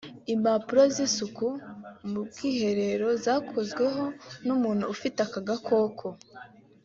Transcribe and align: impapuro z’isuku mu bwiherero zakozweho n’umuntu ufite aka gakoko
impapuro 0.33 0.81
z’isuku 0.93 1.47
mu 2.09 2.19
bwiherero 2.27 3.09
zakozweho 3.25 4.03
n’umuntu 4.45 4.83
ufite 4.93 5.17
aka 5.25 5.39
gakoko 5.47 6.05